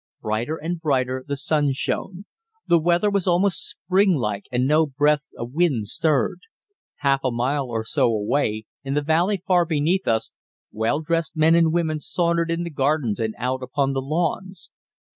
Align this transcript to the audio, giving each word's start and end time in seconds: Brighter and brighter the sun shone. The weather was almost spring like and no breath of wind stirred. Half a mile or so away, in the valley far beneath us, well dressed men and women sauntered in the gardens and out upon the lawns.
Brighter 0.23 0.55
and 0.57 0.81
brighter 0.81 1.23
the 1.27 1.37
sun 1.37 1.73
shone. 1.73 2.25
The 2.65 2.79
weather 2.79 3.11
was 3.11 3.27
almost 3.27 3.69
spring 3.69 4.15
like 4.15 4.45
and 4.51 4.65
no 4.65 4.87
breath 4.87 5.25
of 5.37 5.51
wind 5.53 5.89
stirred. 5.89 6.39
Half 7.01 7.19
a 7.23 7.29
mile 7.29 7.67
or 7.69 7.83
so 7.83 8.05
away, 8.07 8.65
in 8.83 8.95
the 8.95 9.03
valley 9.03 9.43
far 9.45 9.63
beneath 9.63 10.07
us, 10.07 10.33
well 10.71 11.01
dressed 11.01 11.35
men 11.35 11.53
and 11.53 11.71
women 11.71 11.99
sauntered 11.99 12.49
in 12.49 12.63
the 12.63 12.71
gardens 12.71 13.19
and 13.19 13.35
out 13.37 13.61
upon 13.61 13.93
the 13.93 14.01
lawns. 14.01 14.71